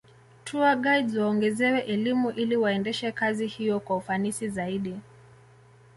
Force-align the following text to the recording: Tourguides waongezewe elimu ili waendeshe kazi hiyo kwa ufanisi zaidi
Tourguides 0.45 1.17
waongezewe 1.17 1.79
elimu 1.79 2.31
ili 2.31 2.55
waendeshe 2.57 3.11
kazi 3.11 3.47
hiyo 3.47 3.79
kwa 3.79 3.95
ufanisi 3.97 4.49
zaidi 4.49 4.99